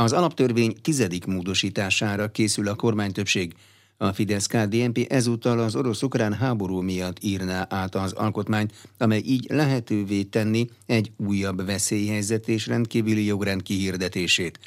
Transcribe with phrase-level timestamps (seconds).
[0.00, 3.54] Az alaptörvény tizedik módosítására készül a kormánytöbbség.
[3.96, 10.68] A Fidesz-KDNP ezúttal az orosz-ukrán háború miatt írná át az alkotmányt, amely így lehetővé tenni
[10.86, 14.58] egy újabb veszélyhelyzet és rendkívüli jogrend kihirdetését.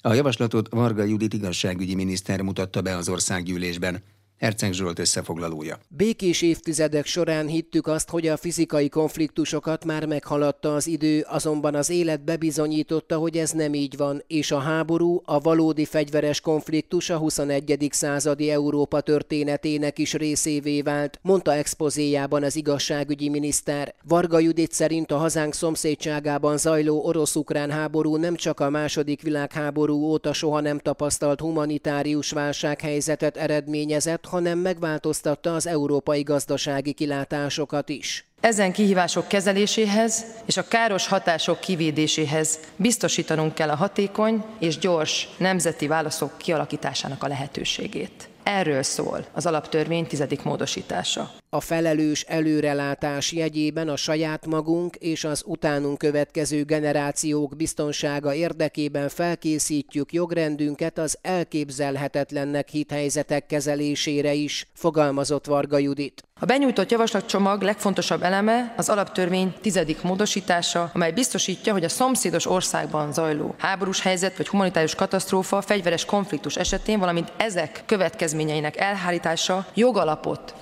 [0.00, 4.02] A javaslatot Varga Judit igazságügyi miniszter mutatta be az országgyűlésben.
[4.38, 5.78] Herceg Zsolt összefoglalója.
[5.88, 11.90] Békés évtizedek során hittük azt, hogy a fizikai konfliktusokat már meghaladta az idő, azonban az
[11.90, 17.16] élet bebizonyította, hogy ez nem így van, és a háború, a valódi fegyveres konfliktus a
[17.16, 17.88] 21.
[17.90, 23.94] századi Európa történetének is részévé vált, mondta expozéjában az igazságügyi miniszter.
[24.04, 30.32] Varga Judit szerint a hazánk szomszédságában zajló orosz-ukrán háború nem csak a második világháború óta
[30.32, 38.26] soha nem tapasztalt humanitárius válsághelyzetet eredményezett, hanem megváltoztatta az európai gazdasági kilátásokat is.
[38.40, 45.86] Ezen kihívások kezeléséhez és a káros hatások kivédéséhez biztosítanunk kell a hatékony és gyors nemzeti
[45.86, 48.28] válaszok kialakításának a lehetőségét.
[48.42, 51.30] Erről szól az alaptörvény tizedik módosítása.
[51.50, 60.12] A felelős előrelátás jegyében a saját magunk és az utánunk következő generációk biztonsága érdekében felkészítjük
[60.12, 66.22] jogrendünket az elképzelhetetlennek hit helyzetek kezelésére is, fogalmazott Varga Judit.
[66.40, 73.12] A benyújtott javaslatcsomag legfontosabb eleme az alaptörvény tizedik módosítása, amely biztosítja, hogy a szomszédos országban
[73.12, 80.54] zajló háborús helyzet vagy humanitárius katasztrófa, fegyveres konfliktus esetén, valamint ezek következményeinek elhárítása jogalapot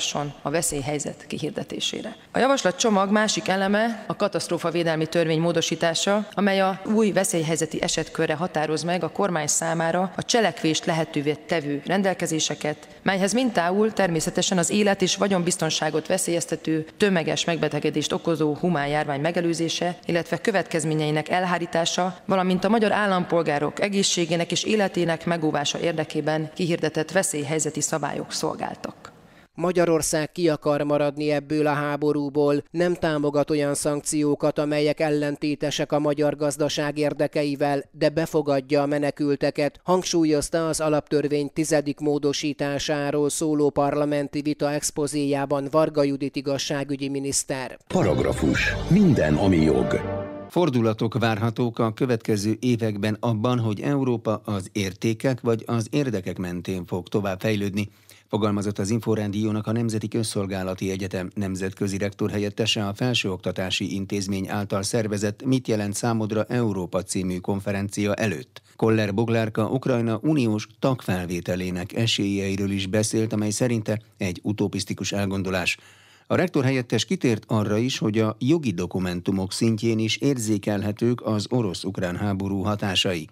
[0.00, 2.16] szolgáltathasson a veszélyhelyzet kihirdetésére.
[2.32, 9.04] A javaslatcsomag másik eleme a katasztrófavédelmi törvény módosítása, amely a új veszélyhelyzeti esetkörre határoz meg
[9.04, 16.06] a kormány számára a cselekvést lehetővé tevő rendelkezéseket, melyhez mintául természetesen az élet és vagyonbiztonságot
[16.06, 24.50] veszélyeztető, tömeges megbetegedést okozó humán járvány megelőzése, illetve következményeinek elhárítása, valamint a magyar állampolgárok egészségének
[24.50, 29.09] és életének megóvása érdekében kihirdetett veszélyhelyzeti szabályok szolgáltak.
[29.54, 36.36] Magyarország ki akar maradni ebből a háborúból, nem támogat olyan szankciókat, amelyek ellentétesek a magyar
[36.36, 45.68] gazdaság érdekeivel, de befogadja a menekülteket, hangsúlyozta az alaptörvény tizedik módosításáról szóló parlamenti vita expozéjában
[45.70, 47.78] Varga Judit igazságügyi miniszter.
[47.86, 48.74] Paragrafus.
[48.88, 50.00] Minden, ami jog.
[50.48, 57.08] Fordulatok várhatók a következő években abban, hogy Európa az értékek vagy az érdekek mentén fog
[57.08, 57.88] tovább fejlődni,
[58.30, 65.44] fogalmazott az Inforádiónak a Nemzeti Közszolgálati Egyetem nemzetközi rektor helyettese a Felsőoktatási Intézmény által szervezett
[65.44, 68.62] Mit jelent számodra Európa című konferencia előtt.
[68.76, 75.78] Koller Boglárka Ukrajna uniós tagfelvételének esélyeiről is beszélt, amely szerinte egy utopisztikus elgondolás.
[76.26, 82.16] A rektor helyettes kitért arra is, hogy a jogi dokumentumok szintjén is érzékelhetők az orosz-ukrán
[82.16, 83.28] háború hatásai.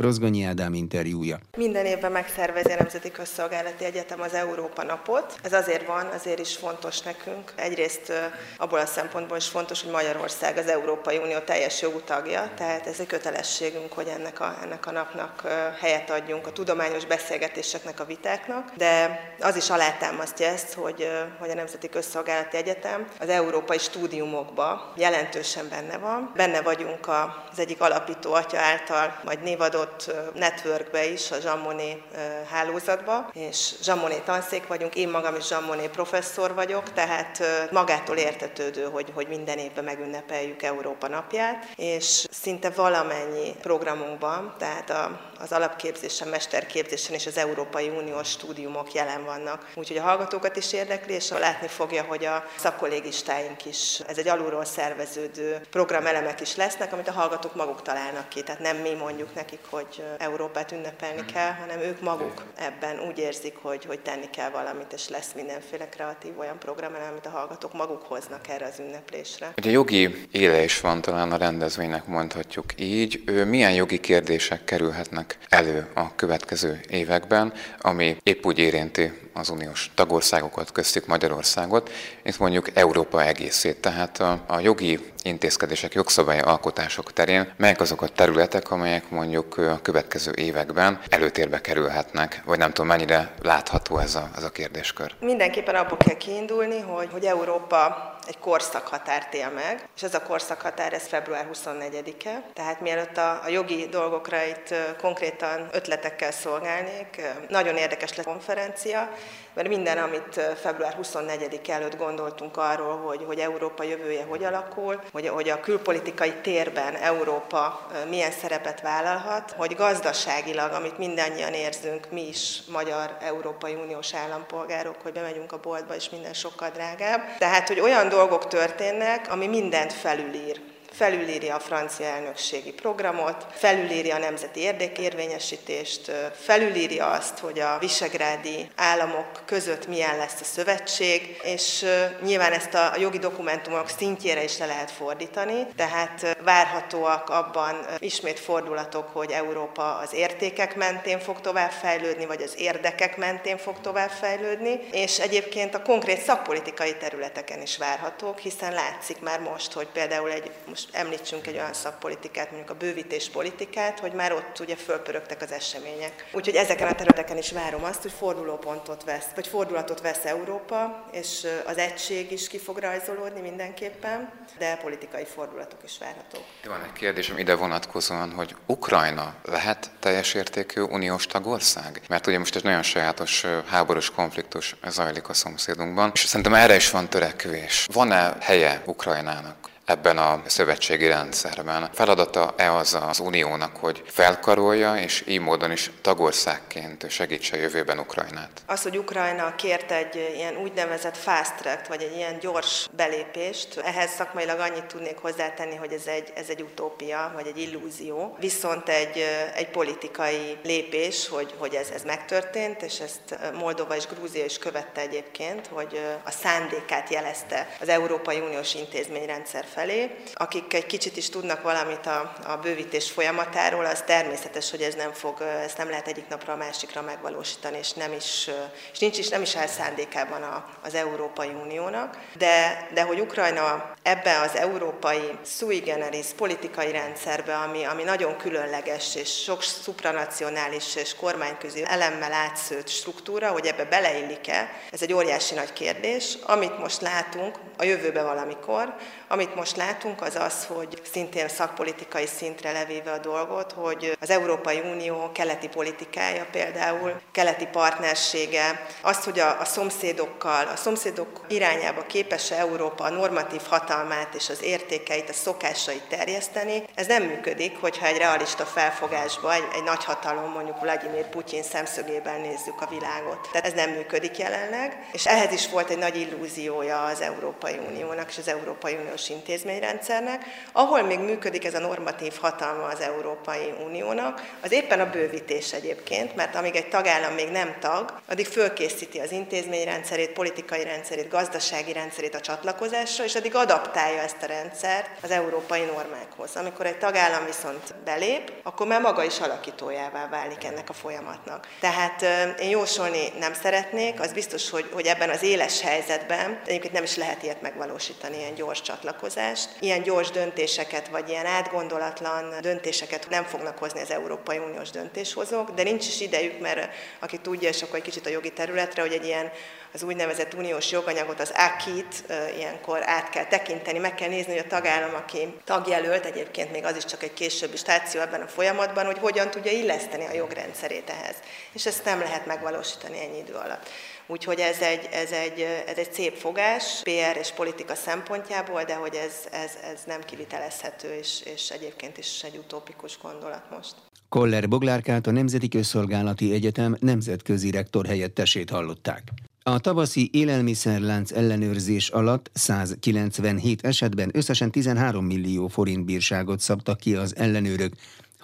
[0.00, 1.38] Rozgonyi Ádám interjúja.
[1.56, 5.38] Minden évben megszervezi a Nemzeti Közszolgálati Egyetem az Európa Napot.
[5.42, 7.52] Ez azért van, azért is fontos nekünk.
[7.56, 8.12] Egyrészt
[8.56, 13.00] abból a szempontból is fontos, hogy Magyarország az Európai Unió teljes jogú tagja, tehát ez
[13.00, 15.42] egy kötelességünk, hogy ennek a, ennek a napnak
[15.80, 21.08] helyet adjunk a tudományos beszélgetéseknek, a vitáknak, de az is alátámasztja ezt, hogy,
[21.38, 26.32] hogy a Nemzeti Közszolgálati Egyetem az európai stúdiumokba jelentősen benne van.
[26.36, 32.02] Benne vagyunk az egyik alapító atya által majd névadott adott networkbe is, a Zsammoné
[32.50, 39.12] hálózatba, és Zsammoné tanszék vagyunk, én magam is Zsammoné professzor vagyok, tehát magától értetődő, hogy,
[39.14, 47.14] hogy minden évben megünnepeljük Európa napját, és szinte valamennyi programunkban, tehát a, az alapképzésen, mesterképzésen
[47.14, 49.70] és az Európai Uniós stúdiumok jelen vannak.
[49.74, 54.64] Úgyhogy a hallgatókat is érdekli, és látni fogja, hogy a szakkollégistáink is, ez egy alulról
[54.64, 59.60] szerveződő programelemek is lesznek, amit a hallgatók maguk találnak ki, tehát nem mi mondjuk nekik,
[59.70, 64.92] hogy Európát ünnepelni kell, hanem ők maguk ebben úgy érzik, hogy, hogy tenni kell valamit,
[64.92, 69.52] és lesz mindenféle kreatív olyan program, amit a hallgatók maguk hoznak erre az ünneplésre.
[69.56, 73.22] Ugye jogi éle is van talán a rendezvénynek mondhatjuk így.
[73.26, 79.90] Ő milyen jogi kérdések kerülhetnek elő a következő években, ami épp úgy érinti az uniós
[79.94, 81.90] tagországokat, köztük Magyarországot,
[82.22, 83.80] mint mondjuk Európa egészét.
[83.80, 89.80] Tehát a, a jogi intézkedések, jogszabály alkotások terén melyek azok a területek, amelyek mondjuk a
[89.82, 95.14] következő években előtérbe kerülhetnek, vagy nem tudom, mennyire látható ez a, ez a kérdéskör?
[95.20, 100.92] Mindenképpen abból kell kiindulni, hogy, hogy Európa egy korszakhatárt él meg, és ez a korszakhatár
[100.92, 108.16] ez február 24-e, tehát mielőtt a, a jogi dolgokra itt konkrétan ötletekkel szolgálnék, nagyon érdekes
[108.16, 109.08] lesz a konferencia,
[109.54, 115.28] mert minden, amit február 24 előtt gondoltunk arról, hogy, hogy Európa jövője hogy alakul, hogy,
[115.28, 122.62] hogy a külpolitikai térben Európa milyen szerepet vállalhat, hogy gazdaságilag, amit mindannyian érzünk, mi is
[122.72, 127.36] magyar Európai Uniós állampolgárok, hogy bemegyünk a boltba, és minden sokkal drágább.
[127.38, 130.60] Tehát, hogy olyan dolgok történnek, ami mindent felülír
[130.92, 139.42] felülírja a francia elnökségi programot, felülírja a nemzeti érdekérvényesítést, felülírja azt, hogy a visegrádi államok
[139.44, 141.84] között milyen lesz a szövetség, és
[142.22, 149.08] nyilván ezt a jogi dokumentumok szintjére is le lehet fordítani, tehát várhatóak abban ismét fordulatok,
[149.12, 154.80] hogy Európa az értékek mentén fog tovább fejlődni, vagy az érdekek mentén fog tovább fejlődni,
[154.92, 160.50] és egyébként a konkrét szakpolitikai területeken is várhatók, hiszen látszik már most, hogy például egy,
[160.66, 165.52] most említsünk egy olyan szakpolitikát, mondjuk a bővítés politikát, hogy már ott ugye fölpörögtek az
[165.52, 166.28] események.
[166.32, 171.46] Úgyhogy ezeken a területeken is várom azt, hogy fordulópontot vesz, vagy fordulatot vesz Európa, és
[171.66, 176.44] az egység is ki fog rajzolódni mindenképpen, de politikai fordulatok is várhatók.
[176.64, 182.00] Van egy kérdésem ide vonatkozóan, hogy Ukrajna lehet teljes értékű uniós tagország?
[182.08, 186.90] Mert ugye most egy nagyon sajátos háborús konfliktus zajlik a szomszédunkban, és szerintem erre is
[186.90, 187.86] van törekvés.
[187.92, 189.69] Van-e helye Ukrajnának?
[189.90, 191.90] Ebben a szövetségi rendszerben.
[191.92, 198.62] Feladata-e az az uniónak, hogy felkarolja, és így módon is tagországként segítse jövőben Ukrajnát?
[198.66, 204.10] Az, hogy Ukrajna kért egy ilyen úgynevezett fast track, vagy egy ilyen gyors belépést, ehhez
[204.10, 209.24] szakmailag annyit tudnék hozzátenni, hogy ez egy, ez egy utópia, vagy egy illúzió, viszont egy,
[209.54, 215.00] egy politikai lépés, hogy, hogy ez, ez megtörtént, és ezt Moldova és Grúzia is követte
[215.00, 220.16] egyébként, hogy a szándékát jelezte az Európai Uniós intézményrendszer felé, felé.
[220.34, 225.12] Akik egy kicsit is tudnak valamit a, a bővítés folyamatáról, az természetes, hogy ez nem
[225.12, 228.50] fog, ezt nem lehet egyik napra a másikra megvalósítani, és nem is,
[228.92, 232.18] és nincs is, nem is áll szándékában a, az Európai Uniónak.
[232.38, 239.14] De, de hogy Ukrajna ebbe az európai sui generis politikai rendszerbe, ami, ami nagyon különleges,
[239.14, 245.72] és sok supranacionális és kormányközi elemmel átszőtt struktúra, hogy ebbe beleillik-e, ez egy óriási nagy
[245.72, 246.38] kérdés.
[246.42, 248.94] Amit most látunk, a jövőbe valamikor,
[249.32, 254.80] amit most látunk, az az, hogy szintén szakpolitikai szintre levéve a dolgot, hogy az Európai
[254.80, 262.56] Unió keleti politikája például, keleti partnersége, az, hogy a, a szomszédokkal, a szomszédok irányába képes-e
[262.56, 268.16] Európa a normatív hatalmát és az értékeit, a szokásait terjeszteni, ez nem működik, hogyha egy
[268.16, 273.48] realista felfogásba, egy, egy nagy hatalom, mondjuk Vladimir Putyin szemszögében nézzük a világot.
[273.52, 278.28] Tehát ez nem működik jelenleg, és ehhez is volt egy nagy illúziója az Európai Uniónak
[278.28, 283.74] és az Európai Uniós intézménynek, intézményrendszernek, ahol még működik ez a normatív hatalma az Európai
[283.84, 289.18] Uniónak, az éppen a bővítés egyébként, mert amíg egy tagállam még nem tag, addig fölkészíti
[289.18, 295.30] az intézményrendszerét, politikai rendszerét, gazdasági rendszerét a csatlakozásra, és addig adaptálja ezt a rendszert az
[295.30, 296.56] európai normákhoz.
[296.56, 301.68] Amikor egy tagállam viszont belép, akkor már maga is alakítójává válik ennek a folyamatnak.
[301.80, 302.22] Tehát
[302.60, 307.16] én jósolni nem szeretnék, az biztos, hogy, hogy ebben az éles helyzetben egyébként nem is
[307.16, 309.68] lehet ilyet megvalósítani, ilyen gyors csatlakozás, megállapodást.
[309.80, 315.82] Ilyen gyors döntéseket, vagy ilyen átgondolatlan döntéseket nem fognak hozni az Európai Uniós döntéshozók, de
[315.82, 319.24] nincs is idejük, mert aki tudja, és akkor egy kicsit a jogi területre, hogy egy
[319.24, 319.50] ilyen
[319.92, 322.24] az úgynevezett uniós joganyagot, az AKIT
[322.56, 326.96] ilyenkor át kell tekinteni, meg kell nézni, hogy a tagállam, aki tagjelölt, egyébként még az
[326.96, 331.36] is csak egy későbbi stáció ebben a folyamatban, hogy hogyan tudja illeszteni a jogrendszerét ehhez.
[331.72, 333.88] És ezt nem lehet megvalósítani ennyi idő alatt.
[334.30, 339.14] Úgyhogy ez egy, ez egy, ez egy szép fogás PR és politika szempontjából, de hogy
[339.14, 343.94] ez, ez, ez nem kivitelezhető, és, és egyébként is egy utópikus gondolat most.
[344.28, 349.22] Koller Boglárkát a Nemzeti Közszolgálati Egyetem nemzetközi rektor helyettesét hallották.
[349.62, 357.36] A tavaszi élelmiszerlánc ellenőrzés alatt 197 esetben összesen 13 millió forint bírságot szabtak ki az
[357.36, 357.92] ellenőrök,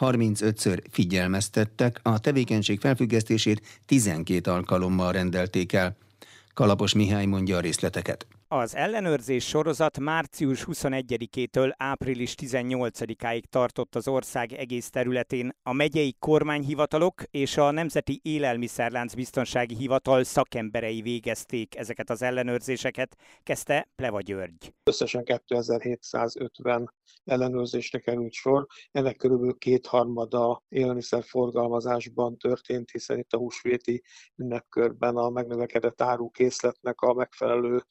[0.00, 5.96] 35-ször figyelmeztettek, a tevékenység felfüggesztését 12 alkalommal rendelték el.
[6.54, 8.26] Kalapos Mihály mondja a részleteket.
[8.48, 15.56] Az ellenőrzés sorozat március 21-től április 18-áig tartott az ország egész területén.
[15.62, 23.88] A megyei kormányhivatalok és a Nemzeti Élelmiszerlánc Biztonsági Hivatal szakemberei végezték ezeket az ellenőrzéseket, kezdte
[23.96, 24.74] Pleva György.
[24.82, 26.92] Összesen 2750
[27.24, 28.66] ellenőrzésre került sor.
[28.90, 34.02] Ennek körülbelül kétharmada élelmiszerforgalmazásban történt, hiszen itt a húsvéti
[34.36, 37.84] ünnepkörben a megnövekedett árukészletnek a megfelelő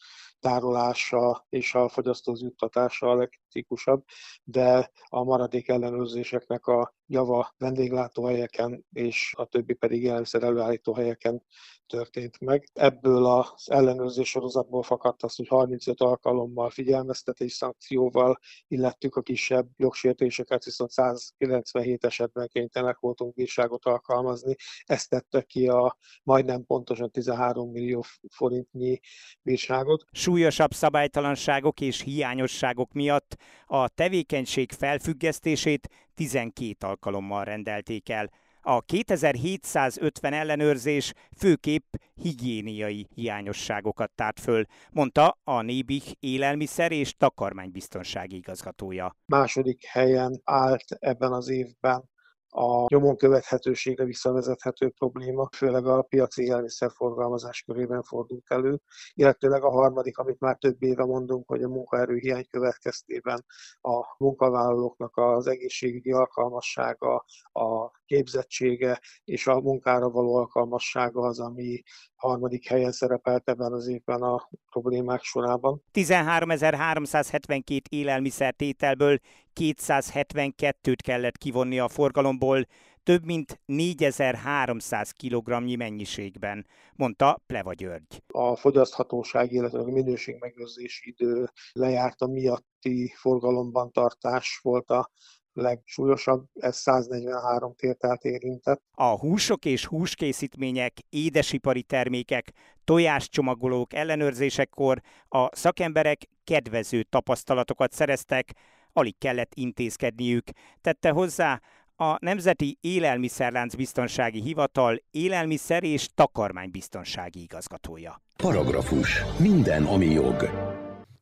[0.45, 4.03] tárolása és a fogyasztóz juttatása a legkritikusabb,
[4.43, 11.43] de a maradék ellenőrzéseknek a java vendéglátóhelyeken és a többi pedig jelenszer előállító helyeken
[11.87, 12.69] történt meg.
[12.73, 20.63] Ebből az ellenőrzés sorozatból fakadt az, hogy 35 alkalommal figyelmeztetés szankcióval illettük a kisebb jogsértéseket,
[20.63, 24.55] viszont 197 esetben kénytelenek voltunk bírságot alkalmazni.
[24.83, 28.99] Ezt tette ki a majdnem pontosan 13 millió forintnyi
[29.41, 30.05] bírságot.
[30.11, 38.29] Súlyosabb szabálytalanságok és hiányosságok miatt a tevékenység felfüggesztését 12 alkalommal rendelték el.
[38.61, 49.15] A 2750 ellenőrzés főképp higiéniai hiányosságokat tárt föl, mondta a Nébih élelmiszer és takarmánybiztonsági igazgatója.
[49.25, 52.09] Második helyen állt ebben az évben
[52.49, 58.79] a nyomon követhetőségre visszavezethető probléma, főleg a piaci élelmiszerforgalmazás körében fordult elő,
[59.13, 63.45] illetőleg a harmadik, amit már több éve mondunk, hogy a munkaerőhiány következtében
[63.81, 71.83] a munkavállalóknak az egészségügyi alkalmassága, a képzettsége és a munkára való alkalmassága az, ami
[72.15, 75.83] harmadik helyen szerepelt ebben az évben a problémák sorában.
[75.93, 79.19] 13.372 élelmiszertételből
[79.59, 82.65] 272-t kellett kivonni a forgalomból,
[83.03, 88.23] több mint 4300 kg mennyiségben, mondta Pleva György.
[88.27, 95.11] A fogyaszthatóság, illetve a minőségmegőrzési idő lejárta miatti forgalomban tartás volt a
[95.55, 98.81] legsúlyosabb, ez 143 tételt érintett.
[98.91, 102.51] A húsok és húskészítmények, édesipari termékek,
[102.83, 108.51] tojáscsomagolók ellenőrzésekor a szakemberek kedvező tapasztalatokat szereztek,
[108.93, 110.43] alig kellett intézkedniük,
[110.81, 111.61] tette hozzá
[111.95, 118.21] a Nemzeti Élelmiszerlánc Biztonsági Hivatal élelmiszer és takarmánybiztonsági igazgatója.
[118.37, 119.21] Paragrafus.
[119.39, 120.49] Minden, ami jog.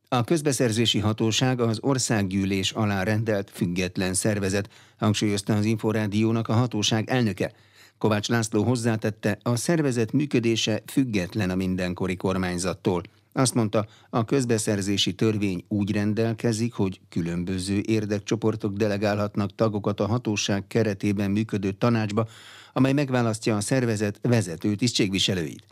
[0.08, 4.68] A közbeszerzési hatóság az országgyűlés alá rendelt független szervezet,
[4.98, 7.52] hangsúlyozta az Inforádiónak a hatóság elnöke.
[7.98, 13.02] Kovács László hozzátette, a szervezet működése független a mindenkori kormányzattól.
[13.32, 21.30] Azt mondta, a közbeszerzési törvény úgy rendelkezik, hogy különböző érdekcsoportok delegálhatnak tagokat a hatóság keretében
[21.30, 22.28] működő tanácsba,
[22.72, 25.64] amely megválasztja a szervezet vezető tisztségviselőit.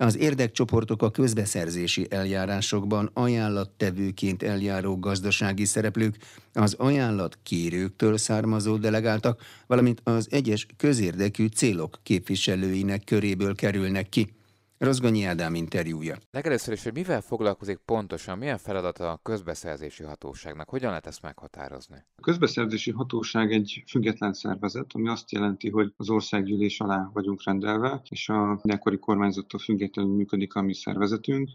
[0.00, 6.16] Az érdekcsoportok a közbeszerzési eljárásokban ajánlattevőként eljáró gazdasági szereplők,
[6.52, 14.32] az ajánlat kérőktől származó delegáltak, valamint az egyes közérdekű célok képviselőinek köréből kerülnek ki.
[14.84, 16.16] Rozgonyi Ádám interjúja.
[16.30, 21.96] Legelőször is, hogy mivel foglalkozik pontosan, milyen feladata a közbeszerzési hatóságnak, hogyan lehet ezt meghatározni?
[22.14, 28.02] A közbeszerzési hatóság egy független szervezet, ami azt jelenti, hogy az országgyűlés alá vagyunk rendelve,
[28.08, 31.48] és a mindenkori kormányzattól függetlenül működik a mi szervezetünk.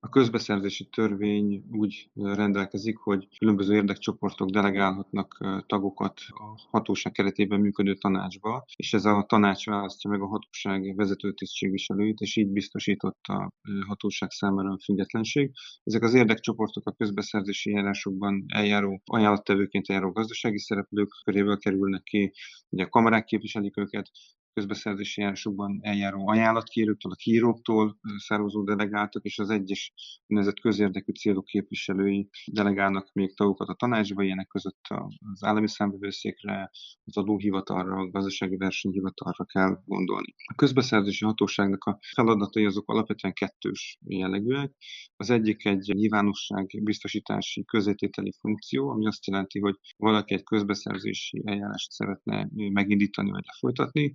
[0.00, 8.64] A közbeszerzési törvény úgy rendelkezik, hogy különböző érdekcsoportok delegálhatnak tagokat a hatóság keretében működő tanácsba,
[8.76, 13.52] és ez a tanács választja meg a hatóság vezető tisztségviselőit, és így biztosított a
[13.86, 15.52] hatóság számára a függetlenség.
[15.82, 22.32] Ezek az érdekcsoportok a közbeszerzési járásokban eljáró, ajánlattevőként eljáró gazdasági szereplők köréből kerülnek ki,
[22.68, 24.10] ugye a kamarák képviselik őket,
[24.54, 29.92] közbeszerzési járásokban eljáró ajánlatkérőktől, a kíróktól származó delegáltak, és az egyes
[30.26, 34.86] úgynevezett közérdekű célok képviselői delegálnak még tagokat a tanácsba, ilyenek között
[35.32, 36.70] az állami számbevőszékre,
[37.04, 40.34] az adóhivatalra, a gazdasági versenyhivatalra kell gondolni.
[40.44, 44.72] A közbeszerzési hatóságnak a feladatai azok alapvetően kettős jellegűek.
[45.16, 51.90] Az egyik egy nyilvánosság biztosítási közétételi funkció, ami azt jelenti, hogy valaki egy közbeszerzési eljárást
[51.90, 54.12] szeretne megindítani vagy lefolytatni,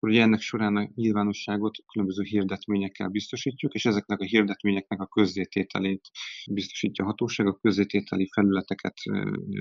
[0.00, 6.10] akkor ugye ennek során a nyilvánosságot különböző hirdetményekkel biztosítjuk, és ezeknek a hirdetményeknek a közzétételét
[6.50, 8.94] biztosítja a hatóság, a közzétételi felületeket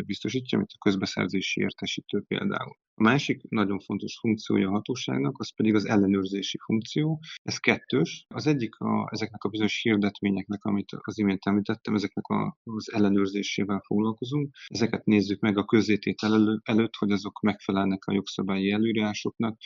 [0.05, 2.77] biztosítja, mint a közbeszerzési értesítő például.
[2.99, 7.19] A másik nagyon fontos funkciója a hatóságnak, az pedig az ellenőrzési funkció.
[7.43, 8.25] Ez kettős.
[8.27, 13.81] Az egyik a, ezeknek a bizonyos hirdetményeknek, amit az imént említettem, ezeknek a, az ellenőrzésével
[13.85, 14.55] foglalkozunk.
[14.67, 19.57] Ezeket nézzük meg a közzététel elő, előtt, hogy azok megfelelnek a jogszabályi előírásoknak,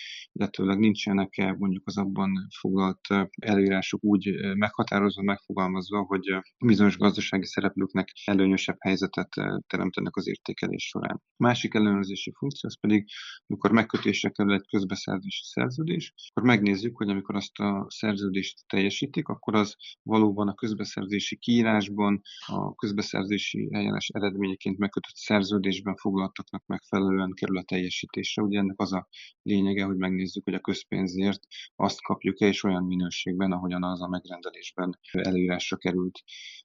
[0.64, 3.00] illetőleg nincsenek-e mondjuk az abban foglalt
[3.40, 9.30] előírások úgy meghatározva, megfogalmazva, hogy bizonyos gazdasági szereplőknek előnyösebb helyzetet
[9.68, 11.22] teremtenek az értékelés során.
[11.38, 13.08] Másik ellenőrzési funkció az pedig
[13.48, 19.56] amikor megkötésre kerül egy közbeszerzési szerződés, akkor megnézzük, hogy amikor azt a szerződést teljesítik, akkor
[19.56, 27.64] az valóban a közbeszerzési kiírásban, a közbeszerzési eljárás eredményeként megkötött szerződésben foglaltaknak megfelelően kerül a
[27.64, 28.42] teljesítésre.
[28.42, 29.08] Ugye ennek az a
[29.42, 34.08] lényege, hogy megnézzük, hogy hogy a közpénzért azt kapjuk-e, és olyan minőségben, ahogyan az a
[34.08, 36.20] megrendelésben előírásra került.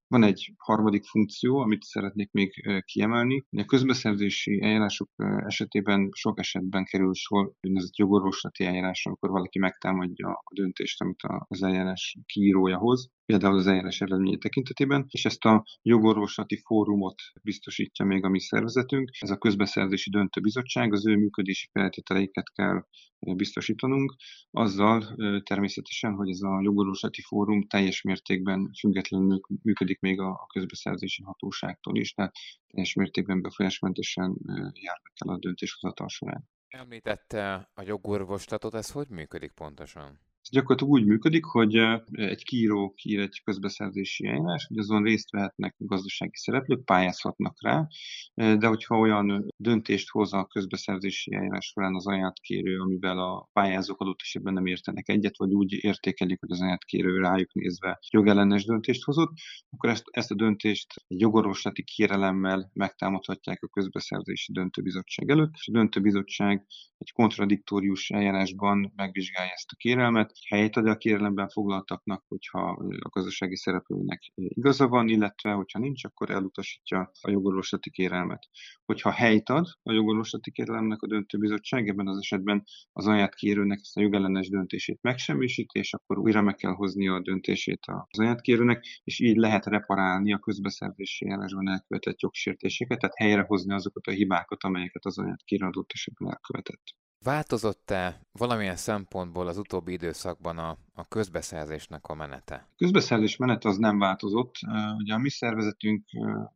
[0.07, 3.45] Van egy harmadik funkció, amit szeretnék még kiemelni.
[3.51, 5.11] A közbeszerzési eljárások
[5.47, 11.63] esetében sok esetben kerül sor úgynevezett jogorvoslati eljárásra, amikor valaki megtámadja a döntést, amit az
[11.63, 18.25] eljárás kiírója hoz például az eljárás eredménye tekintetében, és ezt a jogorvoslati fórumot biztosítja még
[18.25, 19.11] a mi szervezetünk.
[19.21, 22.85] Ez a közbeszerzési döntőbizottság, az ő működési feltételeiket kell
[23.19, 24.15] biztosítanunk,
[24.51, 31.97] azzal természetesen, hogy ez a jogorvoslati fórum teljes mértékben függetlenül működik még a közbeszerzési hatóságtól
[31.97, 32.35] is, tehát
[32.67, 34.37] teljes mértékben befolyásmentesen
[34.73, 36.49] járnak el a döntéshozatal során.
[36.69, 40.27] Említette a jogorvoslatot, ez hogy működik pontosan?
[40.51, 41.75] Gyakorlatilag úgy működik, hogy
[42.11, 47.87] egy kiíró kiír egy közbeszerzési eljárás, hogy azon részt vehetnek gazdasági szereplők, pályázhatnak rá,
[48.35, 54.21] de hogyha olyan döntést hoz a közbeszerzési eljárás során az ajánlatkérő, amivel a pályázók adott
[54.21, 59.33] esetben nem értenek egyet, vagy úgy értékelik, hogy az ajánlatkérő rájuk nézve jogellenes döntést hozott,
[59.71, 65.73] akkor ezt, ezt a döntést egy jogorvoslati kérelemmel megtámadhatják a közbeszerzési döntőbizottság előtt, és a
[65.73, 66.67] döntőbizottság
[66.99, 73.57] egy kontradiktórius eljárásban megvizsgálja ezt a kérelmet, helyt ad a kérelemben foglaltaknak, hogyha a gazdasági
[73.57, 78.49] szereplőnek igaza van, illetve hogyha nincs, akkor elutasítja a jogorvoslati kérelmet.
[78.85, 84.01] Hogyha helyt ad a jogorvoslati kérelemnek a döntőbizottság, ebben az esetben az ajánlatkérőnek ezt a
[84.01, 89.37] jogellenes döntését megsemmisíti, és akkor újra meg kell hozni a döntését az ajánlatkérőnek, és így
[89.37, 95.67] lehet reparálni a közbeszerzési eljárásban elkövetett jogsértéseket, tehát helyrehozni azokat a hibákat, amelyeket az ajánlatkérő
[95.67, 96.97] adott esetben elkövetett.
[97.25, 102.55] Változott-e valamilyen szempontból az utóbbi időszakban a, a közbeszerzésnek a menete?
[102.55, 104.55] A közbeszerzés menete az nem változott.
[104.99, 106.05] Ugye a mi szervezetünk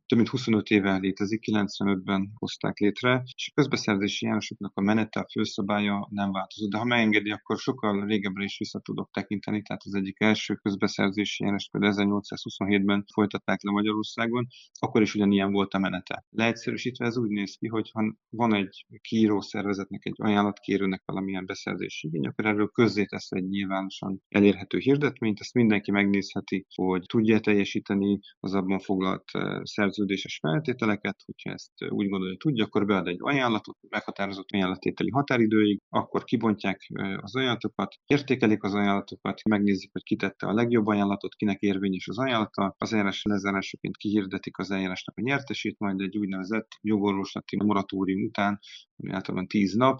[0.05, 5.27] több mint 25 éve létezik, 95-ben hozták létre, és a közbeszerzési járásoknak a menete, a
[5.31, 6.69] főszabálya nem változott.
[6.69, 9.61] De ha megengedi, akkor sokkal régebbre is vissza tudok tekinteni.
[9.61, 14.47] Tehát az egyik első közbeszerzési járás például 1827-ben folytatták le Magyarországon,
[14.79, 16.25] akkor is ugyanilyen volt a menete.
[16.29, 21.45] Leegyszerűsítve ez úgy néz ki, hogy ha van egy kiíró szervezetnek egy ajánlat, ajánlatkérőnek valamilyen
[21.73, 28.19] beszerzési igény, akkor erről közzétesz egy nyilvánosan elérhető hirdetményt, ezt mindenki megnézheti, hogy tudja teljesíteni
[28.39, 29.23] az abban foglalt
[29.63, 36.23] szerződéses feltételeket, hogyha ezt úgy gondolja, tudja, akkor bead egy ajánlatot, meghatározott ajánlatételi határidőig, akkor
[36.23, 42.19] kibontják az ajánlatokat, értékelik az ajánlatokat, megnézik, hogy kitette a legjobb ajánlatot, kinek érvényes az
[42.19, 48.59] ajánlata, az eljárás lezárásaként kihirdetik az eljárásnak a nyertesét, majd egy úgynevezett jogorvoslati moratórium után,
[48.95, 49.99] ami általában 10 nap,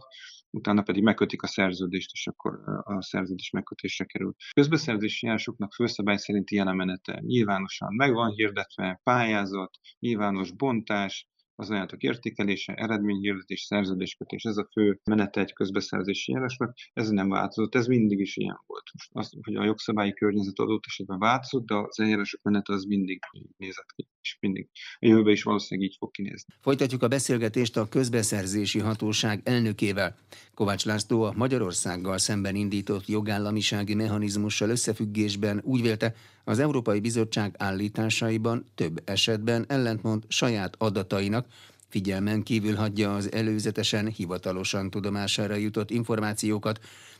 [0.53, 4.33] utána pedig megkötik a szerződést, és akkor a szerződés megkötésre kerül.
[4.53, 13.61] Közbeszerzési járásoknak főszabály szerinti jelenmenete nyilvánosan meg hirdetve, pályázat, nyilvános bontás, az ajánlatok értékelése, eredményhirdetés,
[13.61, 18.59] szerződéskötés, ez a fő menete egy közbeszerzési járásnak, ez nem változott, ez mindig is ilyen
[18.65, 18.83] volt.
[18.93, 23.19] Most az, hogy a jogszabályi környezet adott esetben változott, de az eljárások menete az mindig
[23.57, 24.67] nézett ki, és mindig
[24.99, 26.53] a jövőben is valószínűleg így fog kinézni.
[26.61, 30.17] Folytatjuk a beszélgetést a közbeszerzési hatóság elnökével.
[30.53, 38.65] Kovács László a Magyarországgal szemben indított jogállamisági mechanizmussal összefüggésben úgy vélte, az Európai Bizottság állításaiban
[38.75, 41.47] több esetben ellentmond saját adatainak,
[41.87, 46.79] figyelmen kívül hagyja az előzetesen hivatalosan tudomására jutott információkat,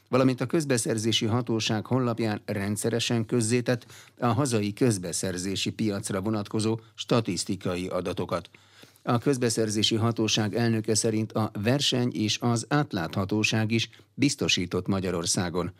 [0.10, 3.86] valamint a közbeszerzési hatóság honlapján rendszeresen közzétett
[4.20, 8.50] a hazai közbeszerzési piacra vonatkozó statisztikai adatokat.
[9.04, 15.72] A közbeszerzési hatóság elnöke szerint a verseny és az átláthatóság is biztosított Magyarországon.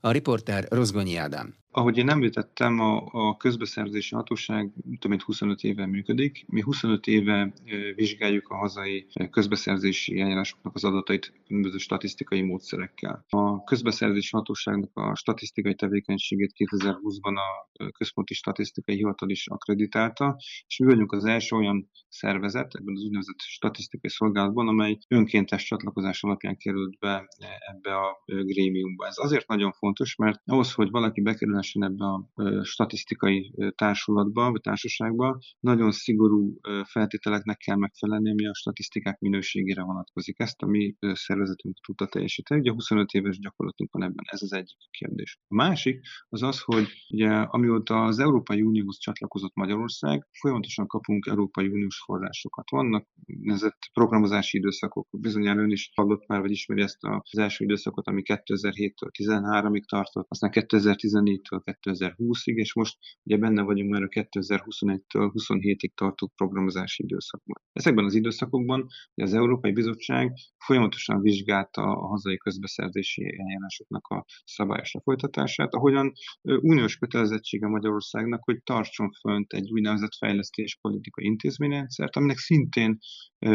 [0.00, 1.54] A riporter Rozgonyi Ádám.
[1.76, 6.44] Ahogy én említettem, a, a közbeszerzési hatóság több mint 25 éve működik.
[6.48, 7.52] Mi 25 éve
[7.94, 13.24] vizsgáljuk a hazai közbeszerzési eljárásoknak az adatait különböző statisztikai módszerekkel.
[13.28, 20.36] A közbeszerzési hatóságnak a statisztikai tevékenységét 2020-ban a Központi Statisztikai Hivatal is akreditálta,
[20.66, 26.22] és mi vagyunk az első olyan szervezet ebben az úgynevezett statisztikai szolgálatban, amely önkéntes csatlakozás
[26.22, 29.06] alapján került be ebbe a grémiumba.
[29.06, 34.60] Ez azért nagyon fontos, mert ahhoz, hogy valaki bekerül különösen ebbe a statisztikai társulatba, vagy
[34.60, 40.38] társaságba nagyon szigorú feltételeknek kell megfelelni, ami a statisztikák minőségére vonatkozik.
[40.38, 42.60] Ezt a mi szervezetünk tudta teljesíteni.
[42.60, 45.38] Ugye 25 éves gyakorlatunk van ebben, ez az egyik kérdés.
[45.48, 51.68] A másik az az, hogy ugye amióta az Európai Unióhoz csatlakozott Magyarország, folyamatosan kapunk Európai
[51.68, 52.70] Uniós forrásokat.
[52.70, 58.06] Vannak nezett programozási időszakok, bizonyára ön is hallott már, vagy ismeri ezt az első időszakot,
[58.06, 64.08] ami 2007-től 13-ig tartott, aztán 2014-től 2021-től 2020-ig, és most ugye benne vagyunk már a
[64.08, 67.62] 2021-től 27-ig tartó programozási időszakban.
[67.72, 70.32] Ezekben az időszakokban az Európai Bizottság
[70.64, 79.10] folyamatosan vizsgálta a hazai közbeszerzési eljárásoknak a szabályos lefolytatását, ahogyan uniós kötelezettsége Magyarországnak, hogy tartson
[79.20, 82.98] fönt egy úgynevezett fejlesztéspolitikai intézményrendszert, aminek szintén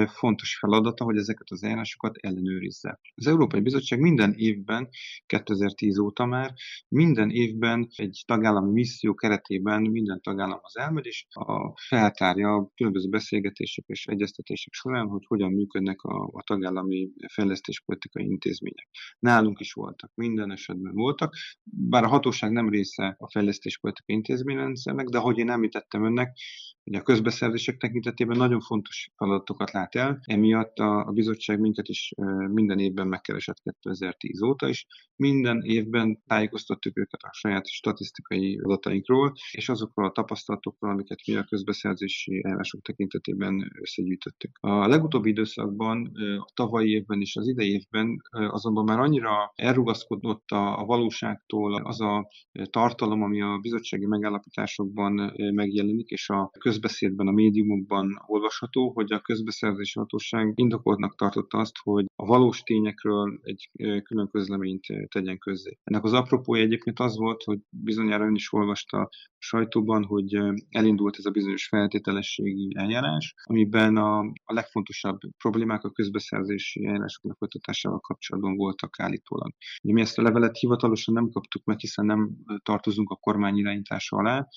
[0.08, 3.00] fontos feladata, hogy ezeket az eljárásokat ellenőrizze.
[3.16, 4.90] Az Európai Bizottság minden évben,
[5.26, 6.54] 2010 óta már,
[6.88, 13.10] minden évben egy tagállami misszió keretében minden tagállam az elmegy, és a feltárja a különböző
[13.10, 18.88] beszélgetések és egyeztetések során, hogy hogyan működnek a, a tagállami fejlesztéspolitikai intézmények.
[19.20, 25.18] Nálunk is voltak, minden esetben voltak, bár a hatóság nem része a fejlesztéspolitikai intézményrendszernek, de
[25.18, 26.38] ahogy én említettem önnek,
[26.84, 32.14] hogy a közbeszerzések tekintetében nagyon fontos feladatokat lát el, emiatt a, a bizottság minket is
[32.52, 34.86] minden évben megkeresett 2010 óta is.
[35.16, 41.44] Minden évben tájékoztattuk őket a saját statisztikai adatainkról, és azokról a tapasztalatokról, amiket mi a
[41.44, 44.58] közbeszerzési eljárások tekintetében összegyűjtöttük.
[44.60, 50.80] A legutóbbi időszakban, a tavalyi évben és az idei évben azonban már annyira elrugaszkodott a,
[50.80, 52.28] a valóságtól az a
[52.70, 60.00] tartalom, ami a bizottsági megállapításokban megjelenik, és a közbeszédben, a médiumokban olvasható, hogy a közbeszerzési
[60.00, 63.70] hatóság indokoltnak tartotta azt, hogy a valós tényekről egy
[64.04, 65.78] külön közleményt tegyen közzé.
[65.84, 70.38] Ennek az apropója egyébként az volt, hogy bizonyára ön is olvasta a sajtóban, hogy
[70.70, 78.00] elindult ez a bizonyos feltételességi eljárás, amiben a, a legfontosabb problémák a közbeszerzési eljárások lefolytatásával
[78.00, 79.54] kapcsolatban voltak állítólag.
[79.82, 82.30] mi ezt a levelet hivatalosan nem kaptuk meg, hiszen nem
[82.64, 84.48] tartozunk a kormány irányítása alá,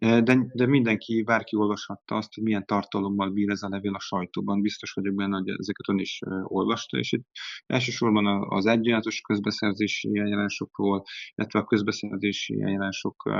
[0.00, 4.60] de, de mindenki, bárki olvashatta azt, hogy milyen tartalommal bír ez a levél a sajtóban.
[4.60, 7.26] Biztos vagyok benne, hogy ezeket ön is olvasta, és itt
[7.66, 11.02] elsősorban az egyenletes közbeszerzési eljárásokról,
[11.34, 13.30] illetve a közbeszerzési eljárások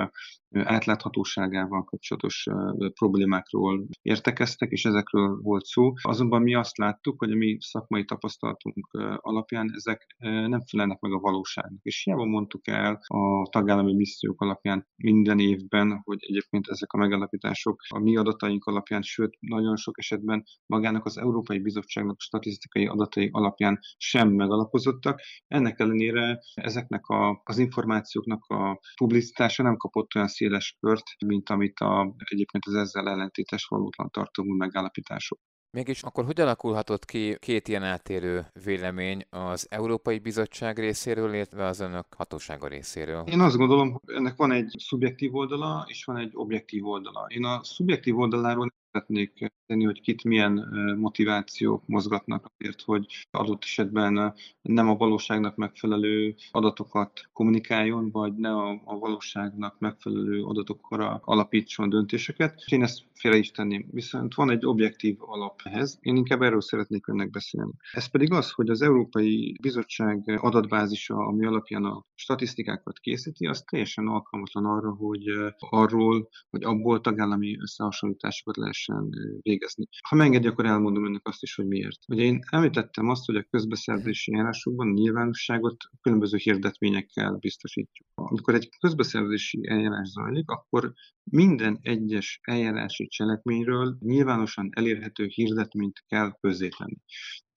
[0.53, 2.47] átláthatóságával kapcsolatos
[2.95, 5.93] problémákról értekeztek, és ezekről volt szó.
[6.03, 11.19] Azonban mi azt láttuk, hogy a mi szakmai tapasztalatunk alapján ezek nem felelnek meg a
[11.19, 11.81] valóságnak.
[11.83, 17.81] És hiába mondtuk el a tagállami missziók alapján minden évben, hogy egyébként ezek a megállapítások
[17.89, 23.79] a mi adataink alapján, sőt, nagyon sok esetben magának az Európai Bizottságnak statisztikai adatai alapján
[23.97, 25.21] sem megalapozottak.
[25.47, 31.79] Ennek ellenére ezeknek a, az információknak a publicitása nem kapott olyan széles kört, mint amit
[31.79, 35.39] a, egyébként az ezzel ellentétes valótlan tartalmú megállapítások.
[35.73, 41.81] Mégis akkor hogy alakulhatott ki két ilyen eltérő vélemény az Európai Bizottság részéről, illetve az
[41.81, 43.25] önök hatósága részéről?
[43.27, 47.27] Én azt gondolom, hogy ennek van egy szubjektív oldala, és van egy objektív oldala.
[47.29, 50.53] Én a szubjektív oldaláról szeretnék tenni, hogy kit milyen
[50.99, 58.81] motivációk mozgatnak azért, hogy adott esetben nem a valóságnak megfelelő adatokat kommunikáljon, vagy ne a,
[58.85, 62.63] a valóságnak megfelelő adatokra alapítson döntéseket.
[62.67, 63.89] Én ezt félre is tenném.
[63.91, 65.99] Viszont van egy objektív alap ehhez.
[66.01, 67.73] Én inkább erről szeretnék önnek beszélni.
[67.93, 74.07] Ez pedig az, hogy az Európai Bizottság adatbázisa, ami alapján a statisztikákat készíti, az teljesen
[74.07, 75.25] alkalmatlan arra, hogy
[75.59, 79.09] arról, hogy abból tagállami összehasonlításokat lehessen
[79.43, 79.60] végezni.
[80.09, 81.99] Ha megengedi, akkor elmondom önnek azt is, hogy miért.
[82.09, 88.09] Ugye én említettem azt, hogy a közbeszerzési eljárásokban nyilvánosságot különböző hirdetményekkel biztosítjuk.
[88.15, 90.93] Amikor egy közbeszerzési eljárás zajlik, akkor
[91.25, 96.97] minden egyes eljárási cselekményről nyilvánosan elérhető hirdetményt kell közzétenni.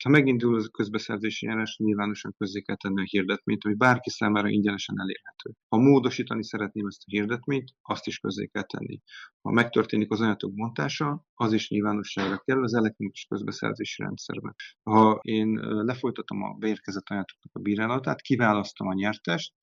[0.03, 4.99] Ha megindul a közbeszerzési eljárás, nyilvánosan közzé kell tenni a hirdetményt, ami bárki számára ingyenesen
[4.99, 5.51] elérhető.
[5.67, 8.99] Ha módosítani szeretném ezt a hirdetményt, azt is közzé kell tenni.
[9.41, 14.55] Ha megtörténik az anyatok bontása, az is nyilvánosságra kerül az elektronikus közbeszerzési rendszerben.
[14.83, 19.53] Ha én lefolytatom a beérkezett anyatoknak a bírálatát, kiválasztom a nyertest,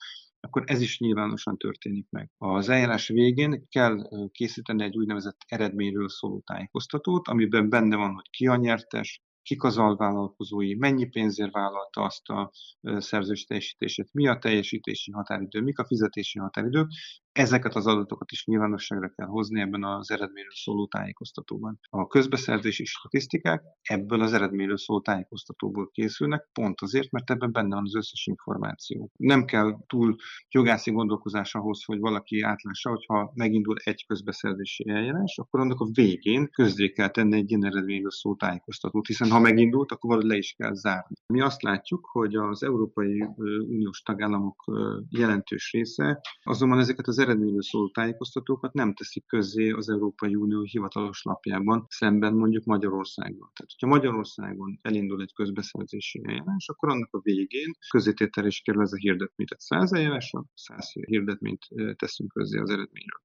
[0.40, 2.30] akkor ez is nyilvánosan történik meg.
[2.38, 8.46] Az eljárás végén kell készíteni egy úgynevezett eredményről szóló tájékoztatót, amiben benne van, hogy ki
[8.46, 12.50] a nyertes, kik az alvállalkozói, mennyi pénzért vállalta azt a
[12.82, 16.88] szerzős teljesítését, mi a teljesítési határidő, mik a fizetési határidők,
[17.32, 21.78] Ezeket az adatokat is nyilvánosságra kell hozni ebben az eredményről szóló tájékoztatóban.
[21.90, 27.84] A közbeszerzési statisztikák ebből az eredményről szóló tájékoztatóból készülnek, pont azért, mert ebben benne van
[27.84, 29.10] az összes információ.
[29.16, 30.16] Nem kell túl
[30.48, 36.48] jogászi gondolkozás ahhoz, hogy valaki átlássa, hogyha megindul egy közbeszerzési eljárás, akkor annak a végén
[36.50, 40.54] közzé kell tenni egy ilyen eredményről szóló tájékoztatót, hiszen ha megindult, akkor valahogy le is
[40.58, 41.14] kell zárni.
[41.26, 43.24] Mi azt látjuk, hogy az Európai
[43.68, 44.64] Uniós tagállamok
[45.08, 51.22] jelentős része azonban ezeket az eredményről szóló tájékoztatókat nem teszik közzé az Európai Unió hivatalos
[51.22, 53.50] lapjában, szemben mondjuk Magyarországon.
[53.54, 58.92] Tehát, hogyha Magyarországon elindul egy közbeszerzési eljárás, akkor annak a végén közététel is kerül ez
[58.92, 59.46] a hirdetmény.
[59.46, 63.20] Tehát 100 eljárásra 100 hirdetményt teszünk közzé az eredményről.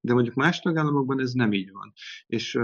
[0.00, 1.92] De mondjuk más tagállamokban ez nem így van.
[2.26, 2.58] És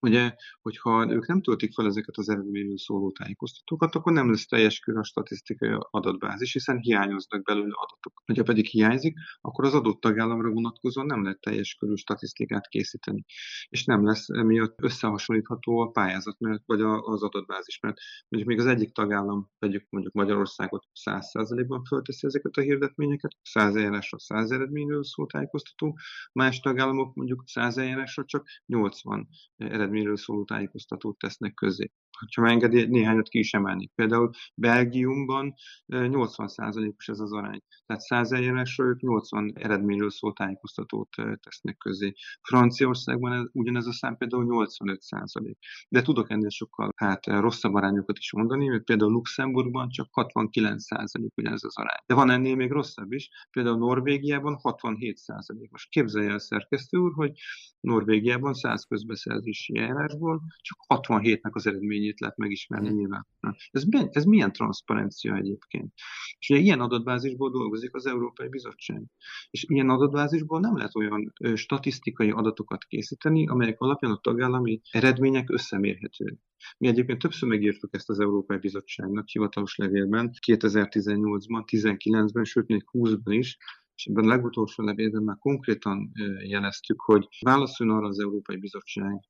[0.00, 4.78] Ugye, hogyha ők nem töltik fel ezeket az eredményről szóló tájékoztatókat, akkor nem lesz teljes
[4.78, 8.22] kör a statisztikai adatbázis, hiszen hiányoznak belőle adatok.
[8.36, 13.24] Ha pedig hiányzik, akkor az adott tagállamra vonatkozóan nem lehet teljes körű statisztikát készíteni.
[13.68, 17.96] És nem lesz emiatt összehasonlítható a pályázat mert, vagy az adatbázis, mert
[18.28, 24.18] mondjuk még az egyik tagállam, vegyük mondjuk Magyarországot 100%-ban fölteszi ezeket a hirdetményeket, 100 eljárásra
[24.18, 25.98] 100 eredményről szól tájékoztató,
[26.32, 31.90] más tagállamok mondjuk 100 eljárásra csak 80 eredmény eredményről szóló tájékoztatót tesznek közé.
[32.34, 33.90] Ha megengedi, néhányat ki is emelni.
[33.94, 35.54] Például Belgiumban
[35.88, 37.62] 80%-os ez az arány.
[37.86, 41.08] Tehát 100 eljárásról ők 80 eredményről szóló tájékoztatót
[41.40, 42.12] tesznek közé.
[42.42, 45.54] Franciaországban ez, ugyanez a szám például 85%.
[45.88, 51.64] De tudok ennél sokkal hát, rosszabb arányokat is mondani, mert például Luxemburgban csak 69% ugyanez
[51.64, 52.02] az arány.
[52.06, 55.70] De van ennél még rosszabb is, például Norvégiában 67%.
[55.70, 57.32] Most képzelje el szerkesztő úr, hogy
[57.80, 61.66] Norvégiában 100 közbeszerzési eljárásból csak 67-nek az
[62.08, 63.26] eredményét lehet megismerni nyilván.
[63.70, 65.92] Ez, ez milyen transzparencia egyébként?
[66.38, 69.02] És ugye ilyen adatbázisból dolgozik az Európai Bizottság.
[69.50, 76.38] És ilyen adatbázisból nem lehet olyan statisztikai adatokat készíteni, amelyek alapján a tagállami eredmények összemérhetőek.
[76.78, 83.36] Mi egyébként többször megírtuk ezt az Európai Bizottságnak hivatalos levélben, 2018-ban, 19-ben, sőt még 20-ban
[83.38, 83.56] is,
[83.94, 86.10] és ebben a legutolsó levélben már konkrétan
[86.46, 89.20] jeleztük, hogy válaszoljon arra az Európai Bizottság,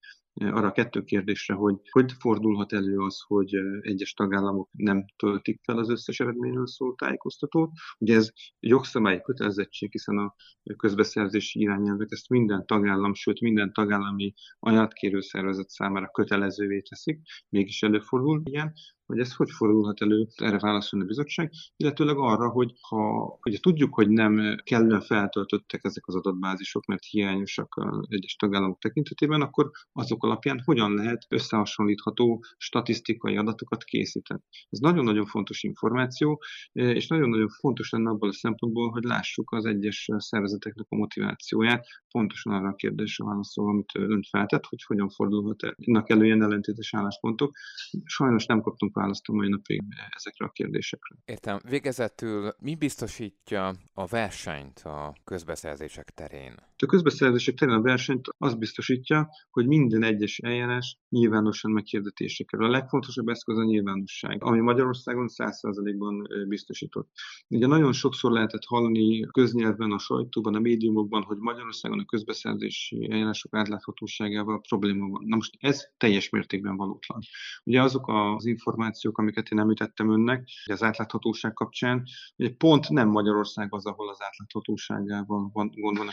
[0.41, 5.79] arra a kettő kérdésre, hogy hogy fordulhat elő az, hogy egyes tagállamok nem töltik fel
[5.79, 7.71] az összes eredményről szóló tájékoztatót.
[7.99, 10.35] Ugye ez jogszabályi kötelezettség, hiszen a
[10.77, 18.43] közbeszerzési irányelvek ezt minden tagállam, sőt minden tagállami ajatkérő szervezet számára kötelezővé teszik, mégis előfordul
[18.45, 18.73] ilyen
[19.09, 23.95] hogy ez hogy fordulhat elő, erre válaszolni a bizottság, illetőleg arra, hogy ha ugye tudjuk,
[23.95, 30.25] hogy nem kellően feltöltöttek ezek az adatbázisok, mert hiányosak a egyes tagállamok tekintetében, akkor azok
[30.25, 34.41] alapján hogyan lehet összehasonlítható statisztikai adatokat készíteni.
[34.69, 36.43] Ez nagyon-nagyon fontos információ,
[36.73, 42.53] és nagyon-nagyon fontos lenne abból a szempontból, hogy lássuk az egyes szervezeteknek a motivációját, pontosan
[42.53, 45.63] arra a kérdésre válaszol, amit ön feltett, hogy hogyan fordulhat.
[45.63, 47.57] Ennek elő ilyen ellentétes álláspontok.
[48.05, 49.83] Sajnos nem kaptunk választ a mai napig
[50.17, 51.17] ezekre a kérdésekre.
[51.25, 51.59] Értem.
[51.69, 56.55] Végezetül mi biztosítja a versenyt a közbeszerzések terén?
[56.83, 62.67] A közbeszerzések terén a versenyt az biztosítja, hogy minden egyes eljárás nyilvánosan meghirdetésre kerül.
[62.67, 67.09] A legfontosabb eszköz a nyilvánosság, ami Magyarországon 100%-ban biztosított.
[67.49, 73.55] Ugye nagyon sokszor lehetett hallani köznyelvben, a sajtóban, a médiumokban, hogy Magyarországon a közbeszerzési eljárások
[73.55, 75.25] átláthatóságával probléma van.
[75.27, 77.21] Na most ez teljes mértékben valótlan.
[77.65, 82.03] Ugye azok az információk, amiket én említettem önnek, az átláthatóság kapcsán,
[82.37, 86.13] hogy pont nem Magyarország az, ahol az átláthatóságával van, gond van a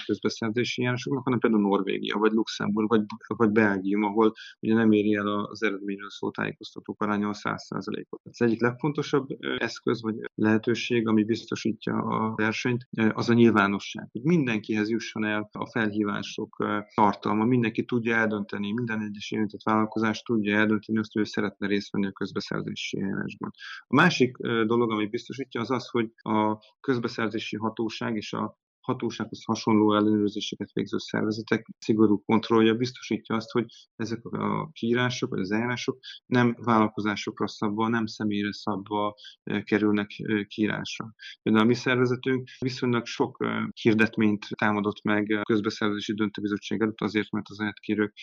[0.56, 5.28] közbeszerzési járásoknak, hanem például Norvégia, vagy Luxemburg, vagy, vagy Belgium, ahol ugye nem éri el
[5.28, 8.22] az eredményről szó tájékoztatók aránya a 100%-ot.
[8.24, 14.10] Az egyik legfontosabb eszköz vagy lehetőség, ami biztosítja a versenyt, az a nyilvánosság.
[14.12, 20.58] Hogy mindenkihez jusson el a felhívások tartalma, mindenki tudja eldönteni, minden egyes érintett vállalkozás tudja
[20.58, 23.52] eldönteni azt, hogy ő szeretne részt venni a közbeszerzési eljárásban.
[23.88, 29.96] A másik dolog, ami biztosítja, az az, hogy a közbeszerzési hatóság és a hatósághoz hasonló
[29.96, 36.56] ellenőrzéseket végző szervezetek szigorú kontrollja biztosítja azt, hogy ezek a kiírások vagy az eljárások nem
[36.62, 39.16] vállalkozásokra szabva, nem személyre szabva
[39.64, 40.10] kerülnek
[40.48, 41.14] kiírásra.
[41.42, 43.46] Például a mi szervezetünk viszonylag sok
[43.82, 48.14] hirdetményt támadott meg a közbeszerzési döntőbizottság előtt azért, mert az elkérők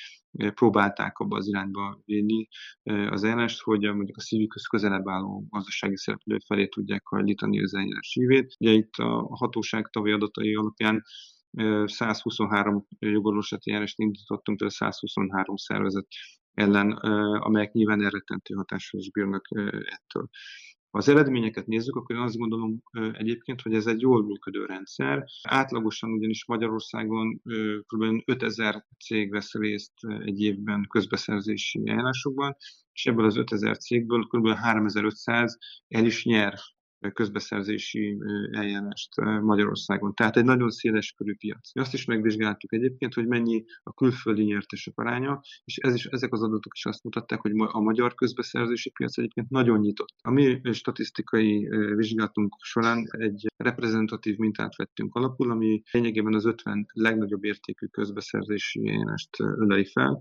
[0.55, 2.49] próbálták abba az irányba vinni
[2.83, 8.13] az eljárást, hogy mondjuk a szívükhöz közelebb álló gazdasági szereplő felé tudják hajlítani az eljárás
[8.13, 8.55] hívét.
[8.59, 11.03] Ugye itt a hatóság tavalyi adatai alapján
[11.85, 16.07] 123 jogorvoslati eljárást indítottunk, tehát 123 szervezet
[16.55, 16.91] ellen,
[17.39, 19.49] amelyek nyilván elrettentő hatással is bírnak
[19.85, 20.29] ettől.
[20.93, 25.25] Ha az eredményeket nézzük, akkor én azt gondolom egyébként, hogy ez egy jól működő rendszer.
[25.43, 27.43] Átlagosan ugyanis Magyarországon
[27.87, 28.23] kb.
[28.25, 29.93] 5000 cég vesz részt
[30.25, 32.57] egy évben közbeszerzési eljárásokban,
[32.93, 34.49] és ebből az 5000 cégből kb.
[34.49, 36.55] 3500 el is nyer
[37.13, 38.19] közbeszerzési
[38.51, 40.15] eljárást Magyarországon.
[40.15, 41.75] Tehát egy nagyon széles körű piac.
[41.75, 46.33] Mi azt is megvizsgáltuk egyébként, hogy mennyi a külföldi nyertesek aránya, és ez is, ezek
[46.33, 50.15] az adatok is azt mutatták, hogy a magyar közbeszerzési piac egyébként nagyon nyitott.
[50.23, 57.45] A mi statisztikai vizsgálatunk során egy reprezentatív mintát vettünk alapul, ami lényegében az 50 legnagyobb
[57.45, 60.21] értékű közbeszerzési eljárást öleli fel,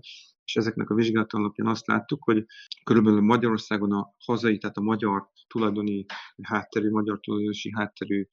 [0.52, 2.44] és ezeknek a vizsgálat alapján azt láttuk, hogy
[2.84, 6.04] körülbelül Magyarországon a hazai, tehát a magyar tulajdoni
[6.42, 8.26] hátterű, magyar tulajdonosi hátterű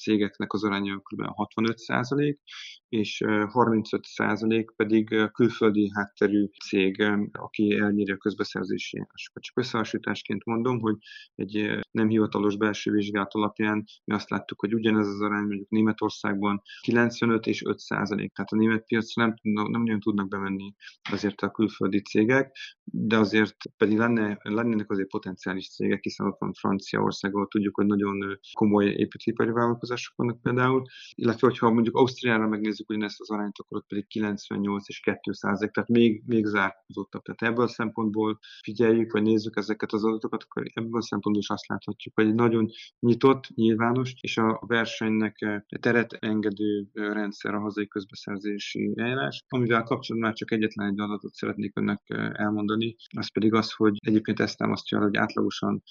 [0.00, 1.22] cégeknek az aránya kb.
[1.22, 2.40] 65 százalék,
[2.88, 9.42] és 35 százalék pedig külföldi hátterű cég, aki elnyeri a közbeszerzési járásokat.
[9.42, 10.96] Csak összehasonlításként mondom, hogy
[11.34, 16.62] egy nem hivatalos belső vizsgálat alapján mi azt láttuk, hogy ugyanez az arány mondjuk Németországban
[16.80, 20.74] 95 és 5 százalék, tehát a német piacra nem, nem nagyon tudnak bemenni
[21.10, 26.52] azért a külföldi cégek, de azért pedig lenne, lennének azért potenciális cégek, hiszen ott van
[26.52, 30.82] Franciaország, ahol tudjuk, hogy nagyon komoly építőipari vállalkozások vannak például,
[31.14, 35.72] illetve hogyha mondjuk Ausztriára megnézzük ugyanezt az arányt, akkor ott pedig 98 és 2 százalék,
[35.72, 37.22] tehát még, még zárkózottabb.
[37.22, 41.50] Tehát ebből a szempontból figyeljük, vagy nézzük ezeket az adatokat, akkor ebből a szempontból is
[41.50, 47.88] azt láthatjuk, hogy egy nagyon nyitott, nyilvános, és a versenynek teret engedő rendszer a hazai
[47.88, 50.94] közbeszerzési eljárás, amivel kapcsolatban már csak egyetlen egy
[51.28, 52.02] adatot szeretnék önnek
[52.38, 55.82] elmondani, az pedig az, hogy egyébként ezt támasztja, hogy átlagosan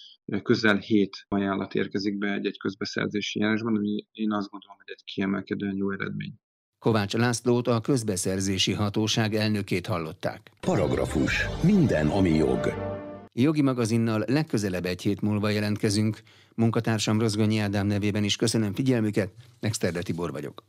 [0.43, 5.75] közel hét ajánlat érkezik be egy-egy közbeszerzési járásban, ami én azt gondolom, hogy egy kiemelkedően
[5.75, 6.33] jó eredmény.
[6.79, 10.51] Kovács Lászlót a közbeszerzési hatóság elnökét hallották.
[10.59, 11.45] Paragrafus.
[11.63, 12.73] Minden, ami jog.
[13.33, 16.21] Jogi magazinnal legközelebb egy hét múlva jelentkezünk.
[16.55, 20.63] Munkatársam Rozgonyi Ádám nevében is köszönöm figyelmüket, Nexterde Tibor vagyok.